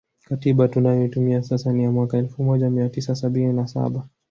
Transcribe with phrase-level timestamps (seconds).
[0.23, 4.07] Katiba tunayotumia sasa ni ya mwaka elfu moja mia tisa sabini na saba